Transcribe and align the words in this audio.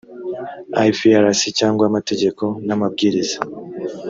ifrs 0.89 1.41
cyangwa 1.59 1.83
amategeko 1.89 2.43
n 2.65 2.69
amabwiriza 2.75 3.37